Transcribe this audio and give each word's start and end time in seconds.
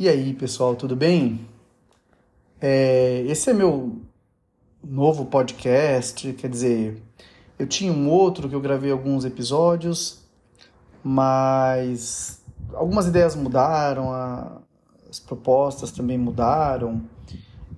E 0.00 0.08
aí, 0.08 0.32
pessoal, 0.32 0.74
tudo 0.74 0.96
bem? 0.96 1.46
É, 2.58 3.22
esse 3.28 3.50
é 3.50 3.52
meu 3.52 4.00
novo 4.82 5.26
podcast, 5.26 6.32
quer 6.32 6.48
dizer, 6.48 7.02
eu 7.58 7.66
tinha 7.66 7.92
um 7.92 8.08
outro 8.08 8.48
que 8.48 8.54
eu 8.54 8.62
gravei 8.62 8.90
alguns 8.90 9.26
episódios, 9.26 10.26
mas 11.04 12.42
algumas 12.72 13.08
ideias 13.08 13.36
mudaram, 13.36 14.10
a, 14.10 14.62
as 15.06 15.20
propostas 15.20 15.92
também 15.92 16.16
mudaram, 16.16 17.02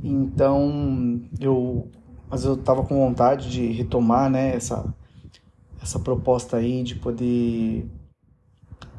então 0.00 1.20
eu, 1.40 1.88
mas 2.30 2.44
eu 2.44 2.54
estava 2.54 2.84
com 2.84 3.04
vontade 3.04 3.50
de 3.50 3.66
retomar, 3.72 4.30
né, 4.30 4.54
essa 4.54 4.94
essa 5.82 5.98
proposta 5.98 6.58
aí 6.58 6.84
de 6.84 6.94
poder 6.94 7.84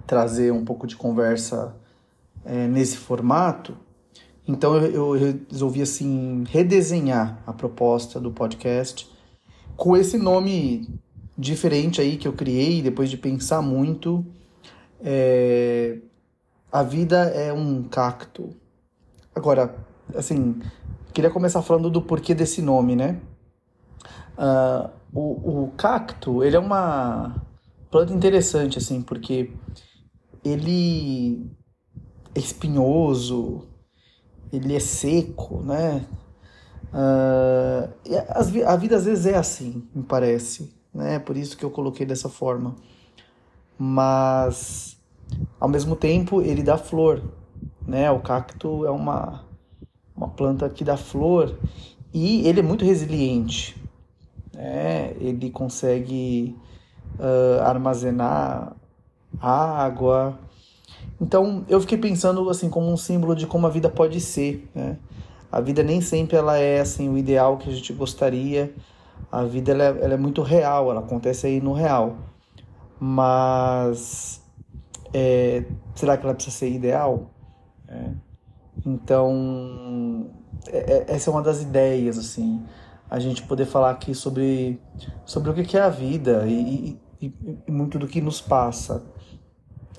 trazer 0.06 0.52
um 0.52 0.66
pouco 0.66 0.86
de 0.86 0.98
conversa 0.98 1.74
é, 2.46 2.68
nesse 2.68 2.98
formato. 2.98 3.78
Então 4.48 4.76
eu, 4.76 5.16
eu 5.16 5.36
resolvi 5.50 5.82
assim 5.82 6.44
redesenhar 6.50 7.42
a 7.46 7.54
proposta 7.54 8.20
do 8.20 8.32
podcast 8.32 9.10
com 9.76 9.96
esse 9.96 10.18
nome 10.18 10.88
diferente 11.38 12.02
aí 12.02 12.18
que 12.18 12.28
eu 12.28 12.34
criei 12.34 12.82
depois 12.82 13.10
de 13.10 13.18
pensar 13.18 13.62
muito. 13.62 14.26
É, 15.02 15.98
a 16.72 16.84
vida 16.84 17.26
é 17.30 17.52
um 17.54 17.84
cacto. 17.84 18.50
Agora, 19.36 19.76
assim, 20.16 20.62
queria 21.14 21.30
começar 21.30 21.62
falando 21.62 21.90
do 21.90 22.02
porquê 22.02 22.34
desse 22.34 22.62
nome, 22.62 22.96
né? 22.96 23.20
Uh, 24.38 24.90
o, 25.14 25.64
o 25.64 25.72
cacto, 25.78 26.44
ele 26.44 26.56
é 26.56 26.60
uma 26.60 27.36
planta 27.92 28.14
interessante, 28.14 28.78
assim, 28.78 29.02
porque 29.02 29.52
ele 30.44 31.48
espinhoso, 32.36 33.64
ele 34.52 34.76
é 34.76 34.80
seco, 34.80 35.62
né? 35.62 36.06
Uh, 36.94 37.90
a 38.68 38.76
vida 38.76 38.96
às 38.96 39.06
vezes 39.06 39.26
é 39.26 39.36
assim, 39.36 39.88
me 39.96 40.04
parece, 40.04 40.74
né? 40.94 41.20
Por 41.20 41.36
isso 41.36 41.58
que 41.58 41.66
eu 41.66 41.72
coloquei 41.72 42.06
dessa 42.06 42.30
forma. 42.30 42.76
Mas, 43.78 44.98
ao 45.60 45.68
mesmo 45.68 45.96
tempo, 45.96 46.42
ele 46.42 46.62
dá 46.62 46.78
flor, 46.78 47.22
né? 47.88 48.12
O 48.12 48.20
cacto 48.20 48.86
é 48.86 48.92
uma, 48.92 49.44
uma 50.16 50.30
planta 50.30 50.70
que 50.70 50.84
dá 50.84 50.96
flor 50.96 51.58
e 52.14 52.48
ele 52.48 52.60
é 52.60 52.64
muito 52.64 52.86
resiliente, 52.86 53.76
né? 54.54 55.14
Ele 55.20 55.50
consegue 55.50 56.56
uh, 57.18 57.62
armazenar 57.64 58.76
água, 59.42 60.38
então 61.24 61.64
eu 61.70 61.80
fiquei 61.80 61.98
pensando 61.98 62.50
assim 62.50 62.70
como 62.70 62.92
um 62.92 62.98
símbolo 62.98 63.36
de 63.36 63.48
como 63.48 63.66
a 63.66 63.70
vida 63.70 63.90
pode 63.90 64.20
ser. 64.20 64.70
Né? 64.76 64.98
A 65.52 65.62
vida 65.62 65.84
nem 65.84 66.02
sempre 66.02 66.36
ela 66.36 66.58
é 66.58 66.82
assim 66.82 67.10
o 67.10 67.18
ideal 67.18 67.58
que 67.58 67.70
a 67.70 67.74
gente 67.74 67.94
gostaria. 67.94 68.74
A 69.32 69.44
vida 69.44 69.72
ela 69.72 69.84
é, 69.84 69.88
ela 70.04 70.14
é 70.16 70.18
muito 70.18 70.42
real, 70.42 70.92
ela 70.92 71.00
acontece 71.00 71.48
aí 71.48 71.62
no 71.62 71.74
real. 71.74 72.18
Mas 73.00 74.42
é, 75.14 75.64
será 75.96 76.18
que 76.18 76.26
ela 76.26 76.34
precisa 76.34 76.58
ser 76.58 76.70
ideal? 76.70 77.32
É. 77.88 78.10
Então 78.86 80.30
é, 80.68 80.78
é 80.78 81.06
essa 81.08 81.30
é 81.30 81.34
uma 81.34 81.42
das 81.42 81.62
ideias 81.62 82.18
assim 82.18 82.64
a 83.10 83.20
gente 83.20 83.44
poder 83.44 83.66
falar 83.66 83.92
aqui 83.92 84.16
sobre 84.16 84.80
sobre 85.26 85.52
o 85.52 85.54
que 85.54 85.78
é 85.78 85.82
a 85.82 85.90
vida 85.90 86.46
e, 86.48 87.00
e, 87.22 87.34
e 87.68 87.72
muito 87.72 88.00
do 88.00 88.08
que 88.08 88.20
nos 88.20 88.42
passa 88.42 89.04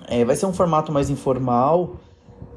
é, 0.08 0.24
vai 0.24 0.36
ser 0.36 0.46
um 0.46 0.52
formato 0.52 0.92
mais 0.92 1.10
informal. 1.10 2.00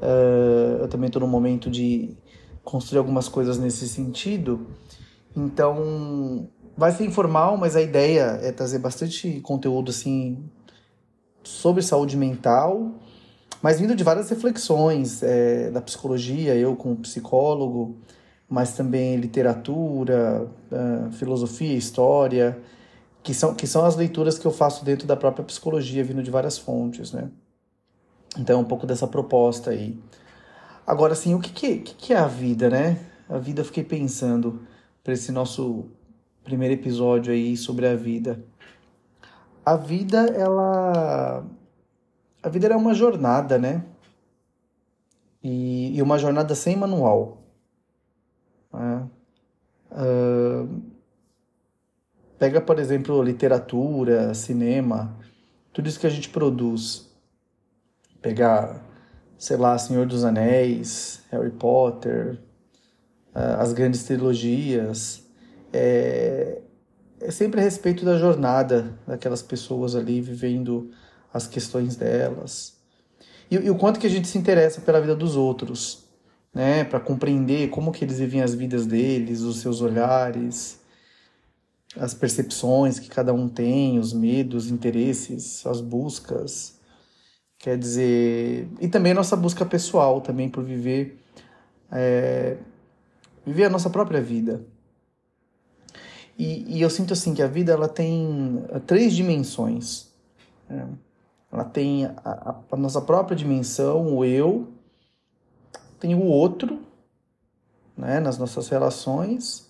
Uh, 0.00 0.82
eu 0.82 0.88
também 0.88 1.08
estou 1.08 1.20
no 1.20 1.28
momento 1.28 1.70
de 1.70 2.16
construir 2.64 2.98
algumas 2.98 3.28
coisas 3.28 3.58
nesse 3.58 3.88
sentido. 3.88 4.66
Então, 5.36 6.48
vai 6.76 6.92
ser 6.92 7.04
informal, 7.04 7.56
mas 7.56 7.74
a 7.76 7.82
ideia 7.82 8.38
é 8.42 8.52
trazer 8.52 8.78
bastante 8.78 9.40
conteúdo 9.40 9.90
assim 9.90 10.38
sobre 11.42 11.82
saúde 11.82 12.16
mental, 12.16 12.92
mas 13.62 13.80
vindo 13.80 13.96
de 13.96 14.04
várias 14.04 14.28
reflexões 14.28 15.22
é, 15.22 15.70
da 15.70 15.80
psicologia, 15.80 16.54
eu 16.54 16.76
como 16.76 16.96
psicólogo, 16.96 17.96
mas 18.48 18.72
também 18.72 19.16
literatura, 19.16 20.48
uh, 20.70 21.10
filosofia, 21.12 21.76
história, 21.76 22.58
que 23.28 23.34
são, 23.34 23.54
que 23.54 23.66
são 23.66 23.84
as 23.84 23.94
leituras 23.94 24.38
que 24.38 24.46
eu 24.46 24.50
faço 24.50 24.82
dentro 24.82 25.06
da 25.06 25.14
própria 25.14 25.44
psicologia, 25.44 26.02
vindo 26.02 26.22
de 26.22 26.30
várias 26.30 26.56
fontes, 26.56 27.12
né? 27.12 27.30
Então, 28.38 28.58
é 28.58 28.62
um 28.62 28.64
pouco 28.64 28.86
dessa 28.86 29.06
proposta 29.06 29.68
aí. 29.68 30.02
Agora, 30.86 31.12
assim, 31.12 31.34
o 31.34 31.38
que, 31.38 31.52
que, 31.52 31.94
que 31.94 32.14
é 32.14 32.16
a 32.16 32.26
vida, 32.26 32.70
né? 32.70 32.98
A 33.28 33.36
vida, 33.36 33.60
eu 33.60 33.66
fiquei 33.66 33.84
pensando 33.84 34.62
para 35.04 35.12
esse 35.12 35.30
nosso 35.30 35.90
primeiro 36.42 36.72
episódio 36.72 37.30
aí 37.30 37.54
sobre 37.54 37.86
a 37.86 37.94
vida. 37.94 38.42
A 39.62 39.76
vida, 39.76 40.20
ela. 40.28 41.44
A 42.42 42.48
vida 42.48 42.66
é 42.68 42.76
uma 42.76 42.94
jornada, 42.94 43.58
né? 43.58 43.84
E, 45.44 45.94
e 45.94 46.00
uma 46.00 46.18
jornada 46.18 46.54
sem 46.54 46.76
manual. 46.76 47.42
Né? 48.72 49.06
Uh, 49.92 50.80
pega, 52.38 52.60
por 52.60 52.78
exemplo, 52.78 53.22
literatura, 53.22 54.32
cinema, 54.34 55.16
tudo 55.72 55.88
isso 55.88 56.00
que 56.00 56.06
a 56.06 56.10
gente 56.10 56.28
produz. 56.28 57.08
Pegar, 58.20 58.84
sei 59.38 59.56
lá, 59.56 59.78
Senhor 59.78 60.06
dos 60.06 60.24
Anéis, 60.24 61.22
Harry 61.30 61.50
Potter, 61.50 62.38
as 63.34 63.72
grandes 63.72 64.02
trilogias, 64.02 65.22
é, 65.72 66.60
é 67.20 67.30
sempre 67.30 67.60
a 67.60 67.62
respeito 67.62 68.04
da 68.04 68.18
jornada 68.18 68.98
daquelas 69.06 69.42
pessoas 69.42 69.94
ali 69.94 70.20
vivendo 70.20 70.90
as 71.32 71.46
questões 71.46 71.96
delas. 71.96 72.76
E, 73.50 73.56
e, 73.56 73.70
o 73.70 73.76
quanto 73.76 74.00
que 74.00 74.06
a 74.06 74.10
gente 74.10 74.28
se 74.28 74.38
interessa 74.38 74.80
pela 74.80 75.00
vida 75.00 75.14
dos 75.14 75.36
outros, 75.36 76.04
né, 76.52 76.84
para 76.84 76.98
compreender 76.98 77.68
como 77.68 77.92
que 77.92 78.04
eles 78.04 78.18
vivem 78.18 78.42
as 78.42 78.54
vidas 78.54 78.86
deles, 78.86 79.42
os 79.42 79.60
seus 79.60 79.80
olhares, 79.80 80.80
as 81.98 82.14
percepções 82.14 82.98
que 82.98 83.08
cada 83.08 83.32
um 83.32 83.48
tem, 83.48 83.98
os 83.98 84.12
medos, 84.12 84.70
interesses, 84.70 85.66
as 85.66 85.80
buscas. 85.80 86.78
Quer 87.58 87.76
dizer, 87.76 88.68
e 88.80 88.88
também 88.88 89.12
a 89.12 89.16
nossa 89.16 89.36
busca 89.36 89.66
pessoal 89.66 90.20
também 90.20 90.48
por 90.48 90.62
viver 90.62 91.18
é, 91.90 92.56
viver 93.44 93.64
a 93.64 93.70
nossa 93.70 93.90
própria 93.90 94.20
vida. 94.20 94.64
E, 96.38 96.76
e, 96.76 96.82
eu 96.82 96.88
sinto 96.88 97.12
assim 97.12 97.34
que 97.34 97.42
a 97.42 97.48
vida 97.48 97.72
ela 97.72 97.88
tem 97.88 98.64
é, 98.68 98.78
três 98.78 99.14
dimensões. 99.14 100.08
Né? 100.68 100.88
Ela 101.50 101.64
tem 101.64 102.04
a, 102.06 102.56
a, 102.70 102.76
nossa 102.76 103.00
própria 103.00 103.36
dimensão, 103.36 104.16
o 104.16 104.24
eu, 104.24 104.68
tem 105.98 106.14
o 106.14 106.22
outro, 106.22 106.80
né, 107.96 108.20
nas 108.20 108.38
nossas 108.38 108.68
relações, 108.68 109.67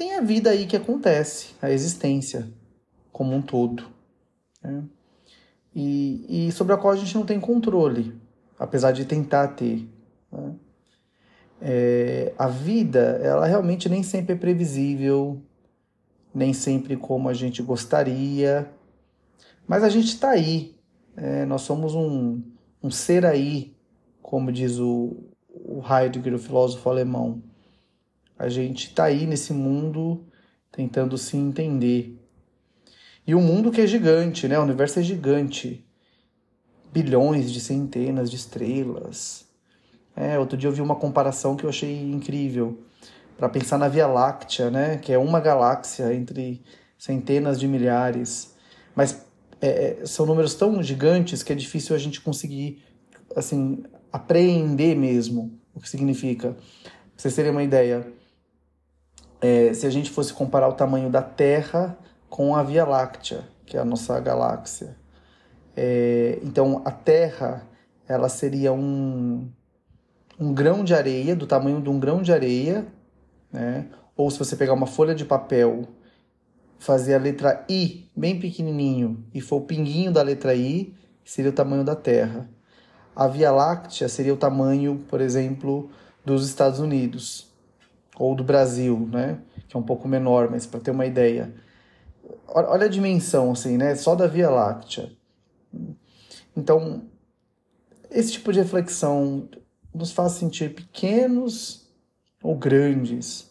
tem 0.00 0.16
a 0.16 0.22
vida 0.22 0.48
aí 0.48 0.66
que 0.66 0.78
acontece, 0.78 1.50
a 1.60 1.70
existência 1.70 2.48
como 3.12 3.36
um 3.36 3.42
todo. 3.42 3.84
Né? 4.62 4.82
e, 5.74 6.46
e 6.48 6.52
sobre 6.52 6.72
a 6.72 6.76
qual 6.76 6.92
a 6.92 6.96
gente 6.96 7.14
não 7.14 7.26
tem 7.26 7.38
controle, 7.38 8.18
apesar 8.58 8.92
de 8.92 9.04
tentar 9.04 9.48
ter. 9.48 9.86
Né? 10.32 10.54
É, 11.60 12.32
a 12.38 12.48
vida, 12.48 13.20
ela 13.22 13.46
realmente 13.46 13.90
nem 13.90 14.02
sempre 14.02 14.34
é 14.34 14.38
previsível, 14.38 15.40
nem 16.34 16.54
sempre 16.54 16.96
como 16.96 17.28
a 17.28 17.34
gente 17.34 17.62
gostaria, 17.62 18.70
mas 19.66 19.84
a 19.84 19.90
gente 19.90 20.08
está 20.08 20.30
aí. 20.30 20.74
É, 21.14 21.44
nós 21.44 21.60
somos 21.62 21.94
um, 21.94 22.40
um 22.82 22.90
ser 22.90 23.26
aí, 23.26 23.74
como 24.22 24.50
diz 24.50 24.78
o, 24.78 25.16
o 25.48 25.82
Heidegger, 25.86 26.34
o 26.34 26.38
filósofo 26.38 26.88
alemão. 26.88 27.42
A 28.40 28.48
gente 28.48 28.86
está 28.86 29.04
aí 29.04 29.26
nesse 29.26 29.52
mundo 29.52 30.24
tentando 30.72 31.18
se 31.18 31.36
entender. 31.36 32.18
E 33.26 33.34
o 33.34 33.40
mundo 33.40 33.70
que 33.70 33.82
é 33.82 33.86
gigante, 33.86 34.48
né? 34.48 34.58
O 34.58 34.62
universo 34.62 34.98
é 34.98 35.02
gigante. 35.02 35.84
Bilhões 36.90 37.52
de 37.52 37.60
centenas 37.60 38.30
de 38.30 38.36
estrelas. 38.36 39.44
É, 40.16 40.38
outro 40.38 40.56
dia 40.56 40.70
eu 40.70 40.72
vi 40.72 40.80
uma 40.80 40.96
comparação 40.96 41.54
que 41.54 41.64
eu 41.64 41.68
achei 41.68 42.10
incrível 42.10 42.78
para 43.36 43.46
pensar 43.46 43.76
na 43.76 43.88
Via 43.88 44.06
Láctea, 44.06 44.70
né? 44.70 44.96
Que 44.96 45.12
é 45.12 45.18
uma 45.18 45.38
galáxia 45.38 46.14
entre 46.14 46.62
centenas 46.96 47.60
de 47.60 47.68
milhares. 47.68 48.54
Mas 48.94 49.22
é, 49.60 50.00
é 50.00 50.06
são 50.06 50.24
números 50.24 50.54
tão 50.54 50.82
gigantes 50.82 51.42
que 51.42 51.52
é 51.52 51.54
difícil 51.54 51.94
a 51.94 51.98
gente 51.98 52.22
conseguir, 52.22 52.82
assim, 53.36 53.82
apreender 54.10 54.96
mesmo 54.96 55.60
o 55.74 55.80
que 55.80 55.90
significa. 55.90 56.52
Pra 56.52 56.94
vocês 57.18 57.34
terem 57.34 57.50
uma 57.50 57.62
ideia, 57.62 58.18
é, 59.40 59.72
se 59.72 59.86
a 59.86 59.90
gente 59.90 60.10
fosse 60.10 60.32
comparar 60.32 60.68
o 60.68 60.74
tamanho 60.74 61.08
da 61.08 61.22
Terra 61.22 61.96
com 62.28 62.54
a 62.54 62.62
Via 62.62 62.84
Láctea, 62.84 63.44
que 63.64 63.76
é 63.76 63.80
a 63.80 63.84
nossa 63.84 64.18
galáxia. 64.20 64.96
É, 65.76 66.38
então, 66.42 66.82
a 66.84 66.90
Terra 66.90 67.66
ela 68.06 68.28
seria 68.28 68.72
um, 68.72 69.50
um 70.38 70.52
grão 70.52 70.84
de 70.84 70.94
areia, 70.94 71.34
do 71.34 71.46
tamanho 71.46 71.80
de 71.80 71.88
um 71.88 71.98
grão 71.98 72.20
de 72.20 72.32
areia, 72.32 72.86
né? 73.52 73.86
Ou 74.16 74.30
se 74.30 74.38
você 74.38 74.56
pegar 74.56 74.74
uma 74.74 74.86
folha 74.86 75.14
de 75.14 75.24
papel, 75.24 75.88
fazer 76.78 77.14
a 77.14 77.18
letra 77.18 77.64
I 77.68 78.10
bem 78.14 78.38
pequenininho 78.38 79.24
e 79.32 79.40
for 79.40 79.56
o 79.56 79.66
pinguinho 79.66 80.12
da 80.12 80.22
letra 80.22 80.54
I, 80.54 80.94
seria 81.24 81.50
o 81.50 81.54
tamanho 81.54 81.84
da 81.84 81.96
Terra. 81.96 82.50
A 83.14 83.26
Via 83.26 83.50
Láctea 83.50 84.08
seria 84.08 84.34
o 84.34 84.36
tamanho, 84.36 85.04
por 85.08 85.20
exemplo, 85.20 85.90
dos 86.24 86.46
Estados 86.46 86.80
Unidos 86.80 87.49
ou 88.20 88.34
do 88.34 88.44
Brasil, 88.44 89.08
né? 89.10 89.40
Que 89.66 89.76
é 89.76 89.80
um 89.80 89.82
pouco 89.82 90.06
menor, 90.06 90.50
mas 90.50 90.66
para 90.66 90.80
ter 90.80 90.90
uma 90.90 91.06
ideia. 91.06 91.52
Olha 92.46 92.84
a 92.84 92.88
dimensão, 92.88 93.52
assim, 93.52 93.76
né? 93.78 93.94
Só 93.94 94.14
da 94.14 94.26
Via 94.26 94.50
Láctea. 94.50 95.10
Então, 96.54 97.02
esse 98.10 98.32
tipo 98.32 98.52
de 98.52 98.58
reflexão 98.58 99.48
nos 99.94 100.12
faz 100.12 100.32
sentir 100.32 100.74
pequenos 100.74 101.88
ou 102.42 102.56
grandes, 102.56 103.50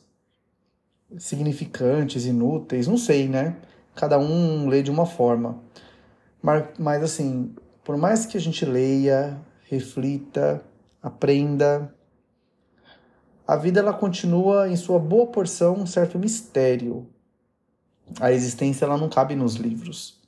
significantes, 1.18 2.26
inúteis, 2.26 2.88
não 2.88 2.98
sei, 2.98 3.28
né? 3.28 3.58
Cada 3.96 4.20
um 4.20 4.68
lê 4.68 4.84
de 4.84 4.92
uma 4.92 5.06
forma. 5.06 5.64
Mas, 6.42 6.66
mas 6.78 7.04
assim, 7.04 7.56
por 7.84 7.98
mais 7.98 8.26
que 8.26 8.38
a 8.38 8.40
gente 8.40 8.64
leia, 8.66 9.40
reflita, 9.64 10.64
aprenda, 11.02 11.94
a 13.50 13.56
vida 13.56 13.80
ela 13.80 13.94
continua 13.94 14.70
em 14.70 14.76
sua 14.76 15.00
boa 15.00 15.26
porção 15.26 15.74
um 15.74 15.86
certo 15.88 16.20
mistério. 16.20 17.08
A 18.20 18.32
existência 18.32 18.86
ela 18.86 18.96
não 18.96 19.10
cabe 19.10 19.36
nos 19.36 19.56
livros. 19.56 20.20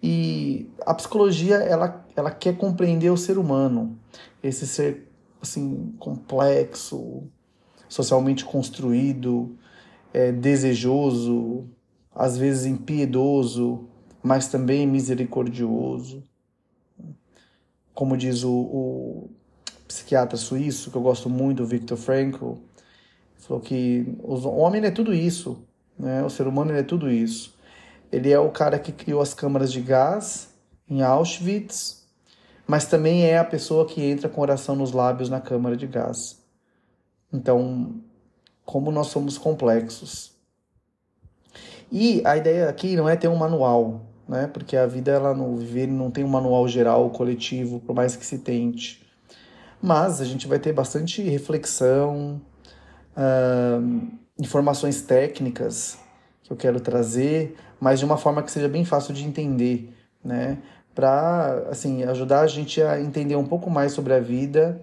E 0.00 0.70
a 0.86 0.94
psicologia 0.94 1.56
ela, 1.56 2.06
ela 2.14 2.30
quer 2.30 2.56
compreender 2.56 3.10
o 3.10 3.16
ser 3.16 3.36
humano, 3.36 3.98
esse 4.40 4.64
ser 4.64 5.10
assim 5.42 5.92
complexo, 5.98 7.24
socialmente 7.88 8.44
construído, 8.44 9.58
é, 10.14 10.30
desejoso, 10.30 11.68
às 12.14 12.38
vezes 12.38 12.64
impiedoso, 12.64 13.88
mas 14.22 14.46
também 14.46 14.86
misericordioso. 14.86 16.22
Como 17.92 18.16
diz 18.16 18.44
o, 18.44 18.52
o 18.52 19.30
psiquiatra 19.88 20.36
suíço, 20.36 20.90
que 20.90 20.96
eu 20.96 21.02
gosto 21.02 21.28
muito, 21.28 21.64
Viktor 21.64 21.96
Frankl, 21.96 22.52
falou 23.38 23.62
que 23.62 24.06
o 24.22 24.34
homem 24.50 24.84
é 24.84 24.90
tudo 24.90 25.12
isso, 25.12 25.64
né? 25.98 26.22
o 26.22 26.30
ser 26.30 26.46
humano 26.46 26.72
é 26.72 26.82
tudo 26.82 27.10
isso. 27.10 27.56
Ele 28.12 28.30
é 28.30 28.38
o 28.38 28.50
cara 28.50 28.78
que 28.78 28.92
criou 28.92 29.20
as 29.20 29.34
câmaras 29.34 29.72
de 29.72 29.80
gás 29.80 30.48
em 30.88 31.02
Auschwitz, 31.02 32.06
mas 32.66 32.86
também 32.86 33.24
é 33.24 33.38
a 33.38 33.44
pessoa 33.44 33.86
que 33.86 34.02
entra 34.02 34.28
com 34.28 34.40
oração 34.40 34.76
nos 34.76 34.92
lábios 34.92 35.28
na 35.30 35.40
câmara 35.40 35.76
de 35.76 35.86
gás. 35.86 36.38
Então, 37.32 37.94
como 38.64 38.90
nós 38.90 39.06
somos 39.08 39.38
complexos. 39.38 40.32
E 41.90 42.20
a 42.26 42.36
ideia 42.36 42.68
aqui 42.68 42.94
não 42.96 43.08
é 43.08 43.16
ter 43.16 43.28
um 43.28 43.36
manual, 43.36 44.02
né? 44.28 44.46
Porque 44.46 44.76
a 44.76 44.86
vida 44.86 45.10
ela 45.10 45.34
no 45.34 45.56
viver 45.56 45.86
não 45.86 46.10
tem 46.10 46.22
um 46.22 46.28
manual 46.28 46.68
geral 46.68 47.08
coletivo, 47.08 47.80
por 47.80 47.94
mais 47.94 48.14
que 48.14 48.26
se 48.26 48.38
tente. 48.38 49.07
Mas 49.80 50.20
a 50.20 50.24
gente 50.24 50.46
vai 50.46 50.58
ter 50.58 50.72
bastante 50.72 51.22
reflexão, 51.22 52.40
uh, 53.16 54.08
informações 54.38 55.02
técnicas 55.02 55.98
que 56.42 56.52
eu 56.52 56.56
quero 56.56 56.80
trazer, 56.80 57.56
mas 57.80 57.98
de 57.98 58.04
uma 58.04 58.16
forma 58.16 58.42
que 58.42 58.50
seja 58.50 58.68
bem 58.68 58.84
fácil 58.84 59.14
de 59.14 59.24
entender, 59.24 59.94
né? 60.24 60.58
Para 60.94 61.66
assim 61.70 62.02
ajudar 62.04 62.40
a 62.40 62.46
gente 62.46 62.82
a 62.82 63.00
entender 63.00 63.36
um 63.36 63.46
pouco 63.46 63.70
mais 63.70 63.92
sobre 63.92 64.14
a 64.14 64.20
vida, 64.20 64.80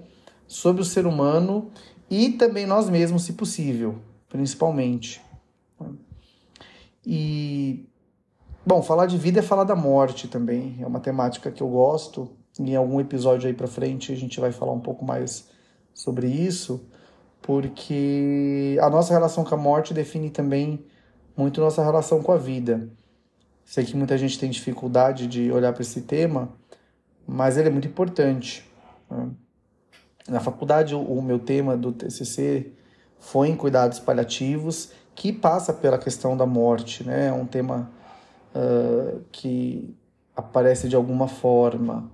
sobre 0.48 0.82
o 0.82 0.86
ser 0.86 1.06
humano 1.06 1.72
e 2.10 2.32
também 2.32 2.66
nós 2.66 2.90
mesmos, 2.90 3.24
se 3.24 3.34
possível, 3.34 3.96
principalmente. 4.30 5.22
E 7.06 7.86
bom, 8.66 8.82
falar 8.82 9.06
de 9.06 9.18
vida 9.18 9.40
é 9.40 9.44
falar 9.44 9.64
da 9.64 9.76
morte 9.76 10.28
também. 10.28 10.78
É 10.80 10.88
uma 10.88 11.00
temática 11.00 11.52
que 11.52 11.62
eu 11.62 11.68
gosto. 11.68 12.30
Em 12.60 12.76
algum 12.76 13.00
episódio 13.00 13.48
aí 13.48 13.54
para 13.54 13.68
frente 13.68 14.12
a 14.12 14.16
gente 14.16 14.40
vai 14.40 14.52
falar 14.52 14.72
um 14.72 14.80
pouco 14.80 15.04
mais 15.04 15.50
sobre 15.94 16.28
isso, 16.28 16.86
porque 17.42 18.78
a 18.82 18.90
nossa 18.90 19.14
relação 19.14 19.44
com 19.44 19.54
a 19.54 19.58
morte 19.58 19.94
define 19.94 20.30
também 20.30 20.86
muito 21.36 21.60
nossa 21.62 21.84
relação 21.84 22.24
com 22.24 22.32
a 22.32 22.38
vida. 22.38 22.90
Sei 23.66 23.84
que 23.84 23.98
muita 23.98 24.18
gente 24.18 24.40
tem 24.40 24.50
dificuldade 24.50 25.28
de 25.28 25.52
olhar 25.52 25.74
para 25.74 25.82
esse 25.82 26.02
tema, 26.02 26.50
mas 27.28 27.58
ele 27.58 27.70
é 27.70 27.72
muito 27.72 27.88
importante. 27.88 28.64
Né? 29.10 29.30
Na 30.28 30.40
faculdade, 30.40 30.96
o 30.96 31.22
meu 31.22 31.40
tema 31.40 31.76
do 31.76 31.92
TCC 31.92 32.72
foi 33.20 33.50
em 33.50 33.56
cuidados 33.56 34.00
paliativos, 34.00 34.92
que 35.14 35.32
passa 35.32 35.74
pela 35.74 35.98
questão 35.98 36.36
da 36.36 36.46
morte, 36.46 37.04
né? 37.04 37.28
É 37.28 37.34
um 37.34 37.46
tema 37.46 37.90
uh, 38.54 39.22
que 39.32 39.96
aparece 40.36 40.90
de 40.90 40.96
alguma 40.96 41.28
forma. 41.28 42.12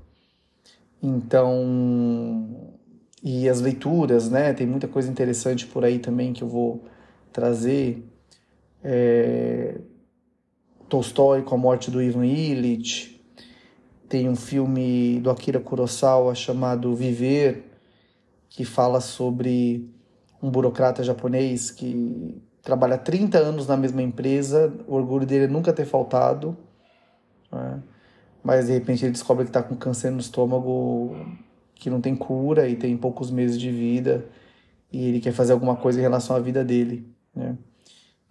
Então, 1.01 2.71
e 3.23 3.49
as 3.49 3.59
leituras, 3.59 4.29
né? 4.29 4.53
Tem 4.53 4.67
muita 4.67 4.87
coisa 4.87 5.09
interessante 5.09 5.65
por 5.65 5.83
aí 5.83 5.99
também 5.99 6.33
que 6.33 6.43
eu 6.43 6.47
vou 6.47 6.83
trazer 7.31 8.05
é, 8.83 9.79
Tolstói 10.89 11.41
com 11.41 11.55
a 11.55 11.57
morte 11.57 11.89
do 11.89 12.01
Ivan 12.01 12.25
Illich, 12.25 13.11
tem 14.09 14.27
um 14.27 14.35
filme 14.35 15.21
do 15.21 15.31
Akira 15.31 15.57
Kurosawa 15.57 16.35
chamado 16.35 16.93
Viver, 16.93 17.63
que 18.49 18.65
fala 18.65 18.99
sobre 18.99 19.89
um 20.43 20.51
burocrata 20.51 21.01
japonês 21.01 21.71
que 21.71 22.41
trabalha 22.61 22.97
30 22.97 23.37
anos 23.37 23.67
na 23.67 23.77
mesma 23.77 24.01
empresa, 24.01 24.73
o 24.85 24.95
orgulho 24.95 25.25
dele 25.25 25.45
é 25.45 25.47
nunca 25.47 25.71
ter 25.71 25.85
faltado, 25.85 26.57
né? 27.49 27.81
Mas 28.43 28.67
de 28.67 28.73
repente 28.73 29.05
ele 29.05 29.11
descobre 29.11 29.45
que 29.45 29.49
está 29.49 29.61
com 29.61 29.75
câncer 29.75 30.11
no 30.11 30.19
estômago 30.19 31.15
que 31.75 31.89
não 31.89 32.01
tem 32.01 32.15
cura 32.15 32.67
e 32.67 32.75
tem 32.75 32.95
poucos 32.97 33.31
meses 33.31 33.59
de 33.59 33.71
vida 33.71 34.25
e 34.91 35.07
ele 35.07 35.19
quer 35.19 35.31
fazer 35.31 35.53
alguma 35.53 35.75
coisa 35.75 35.99
em 35.99 36.01
relação 36.01 36.35
à 36.35 36.39
vida 36.39 36.63
dele, 36.63 37.07
né? 37.35 37.57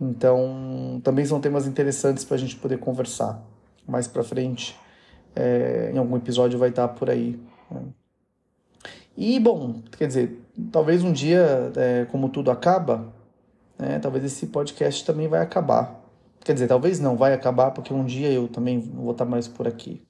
Então, 0.00 0.98
também 1.04 1.26
são 1.26 1.40
temas 1.40 1.66
interessantes 1.66 2.24
para 2.24 2.36
a 2.36 2.38
gente 2.38 2.56
poder 2.56 2.78
conversar. 2.78 3.42
Mais 3.86 4.08
para 4.08 4.22
frente, 4.22 4.74
é, 5.36 5.90
em 5.92 5.98
algum 5.98 6.16
episódio 6.16 6.58
vai 6.58 6.70
estar 6.70 6.88
tá 6.88 6.94
por 6.94 7.10
aí. 7.10 7.38
Né? 7.70 7.82
E, 9.14 9.38
bom, 9.38 9.82
quer 9.98 10.06
dizer, 10.06 10.40
talvez 10.72 11.04
um 11.04 11.12
dia, 11.12 11.70
é, 11.76 12.06
como 12.06 12.30
tudo 12.30 12.50
acaba, 12.50 13.12
né, 13.78 13.98
talvez 13.98 14.24
esse 14.24 14.46
podcast 14.46 15.04
também 15.04 15.28
vai 15.28 15.40
acabar. 15.42 15.99
Quer 16.50 16.54
dizer, 16.54 16.66
talvez 16.66 16.98
não 16.98 17.16
vai 17.16 17.32
acabar, 17.32 17.70
porque 17.70 17.94
um 17.94 18.04
dia 18.04 18.28
eu 18.28 18.48
também 18.48 18.78
não 18.78 19.02
vou 19.02 19.12
estar 19.12 19.24
tá 19.24 19.30
mais 19.30 19.46
por 19.46 19.68
aqui. 19.68 20.02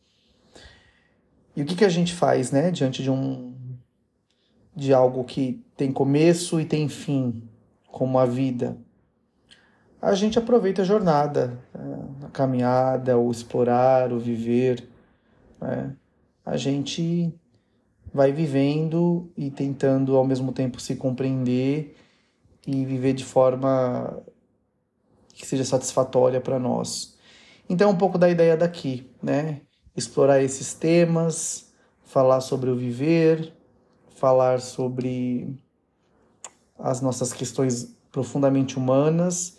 E 1.54 1.60
o 1.60 1.66
que, 1.66 1.76
que 1.76 1.84
a 1.84 1.88
gente 1.90 2.14
faz, 2.14 2.50
né, 2.50 2.70
diante 2.70 3.02
de 3.02 3.10
um 3.10 3.52
de 4.74 4.94
algo 4.94 5.22
que 5.22 5.62
tem 5.76 5.92
começo 5.92 6.58
e 6.58 6.64
tem 6.64 6.88
fim, 6.88 7.42
como 7.88 8.18
a 8.18 8.24
vida? 8.24 8.74
a 10.00 10.14
gente 10.14 10.38
aproveita 10.38 10.80
a 10.80 10.84
jornada, 10.86 11.58
a 12.24 12.28
caminhada, 12.30 13.18
o 13.18 13.30
explorar, 13.30 14.10
o 14.10 14.18
viver. 14.18 14.88
Né? 15.60 15.94
A 16.42 16.56
gente 16.56 17.34
vai 18.14 18.32
vivendo 18.32 19.30
e 19.36 19.50
tentando 19.50 20.16
ao 20.16 20.24
mesmo 20.24 20.52
tempo 20.52 20.80
se 20.80 20.96
compreender 20.96 21.94
e 22.66 22.82
viver 22.86 23.12
de 23.12 23.26
forma 23.26 24.22
que 25.40 25.46
seja 25.46 25.64
satisfatória 25.64 26.40
para 26.40 26.58
nós. 26.58 27.16
Então, 27.68 27.90
um 27.90 27.96
pouco 27.96 28.18
da 28.18 28.28
ideia 28.28 28.56
daqui, 28.56 29.10
né? 29.22 29.62
Explorar 29.96 30.42
esses 30.42 30.74
temas, 30.74 31.72
falar 32.02 32.40
sobre 32.40 32.68
o 32.68 32.76
viver, 32.76 33.52
falar 34.16 34.60
sobre 34.60 35.56
as 36.78 37.00
nossas 37.00 37.32
questões 37.32 37.96
profundamente 38.10 38.76
humanas 38.76 39.58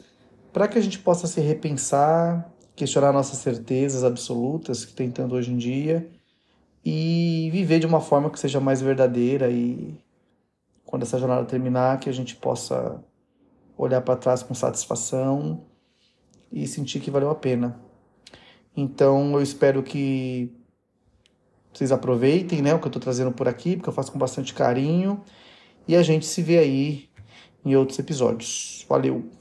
para 0.51 0.67
que 0.67 0.77
a 0.77 0.81
gente 0.81 0.99
possa 0.99 1.27
se 1.27 1.39
repensar, 1.39 2.51
questionar 2.75 3.13
nossas 3.13 3.39
certezas 3.39 4.03
absolutas 4.03 4.83
que 4.83 4.93
tentando 4.93 5.35
hoje 5.35 5.51
em 5.51 5.57
dia 5.57 6.09
e 6.83 7.49
viver 7.51 7.79
de 7.79 7.85
uma 7.85 8.01
forma 8.01 8.29
que 8.29 8.39
seja 8.39 8.59
mais 8.59 8.81
verdadeira 8.81 9.49
e 9.49 9.97
quando 10.85 11.03
essa 11.03 11.17
jornada 11.17 11.45
terminar 11.45 11.99
que 11.99 12.09
a 12.09 12.13
gente 12.13 12.35
possa 12.35 13.01
olhar 13.77 14.01
para 14.01 14.17
trás 14.17 14.43
com 14.43 14.53
satisfação 14.53 15.63
e 16.51 16.67
sentir 16.67 16.99
que 16.99 17.11
valeu 17.11 17.29
a 17.29 17.35
pena. 17.35 17.79
Então 18.75 19.33
eu 19.33 19.41
espero 19.41 19.83
que 19.83 20.51
vocês 21.73 21.91
aproveitem 21.91 22.61
né, 22.61 22.73
o 22.73 22.79
que 22.79 22.85
eu 22.85 22.89
estou 22.89 23.01
trazendo 23.01 23.31
por 23.31 23.47
aqui, 23.47 23.75
porque 23.75 23.89
eu 23.89 23.93
faço 23.93 24.11
com 24.11 24.19
bastante 24.19 24.53
carinho. 24.53 25.23
E 25.87 25.95
a 25.95 26.03
gente 26.03 26.25
se 26.25 26.41
vê 26.41 26.59
aí 26.59 27.09
em 27.65 27.75
outros 27.75 27.97
episódios. 27.99 28.85
Valeu! 28.87 29.40